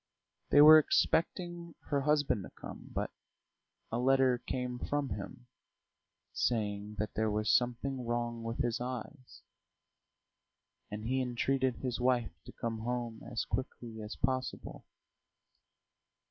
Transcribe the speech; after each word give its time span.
They 0.49 0.61
were 0.61 0.79
expecting 0.79 1.75
her 1.89 2.01
husband 2.01 2.41
to 2.41 2.49
come, 2.49 2.89
but 2.91 3.11
a 3.91 3.99
letter 3.99 4.39
came 4.39 4.79
from 4.79 5.09
him, 5.09 5.45
saying 6.33 6.95
that 6.97 7.13
there 7.13 7.29
was 7.29 7.51
something 7.55 8.03
wrong 8.03 8.41
with 8.41 8.57
his 8.63 8.81
eyes, 8.81 9.43
and 10.89 11.03
he 11.05 11.21
entreated 11.21 11.75
his 11.75 11.99
wife 11.99 12.31
to 12.45 12.51
come 12.51 12.79
home 12.79 13.21
as 13.31 13.45
quickly 13.45 14.01
as 14.01 14.15
possible. 14.15 14.85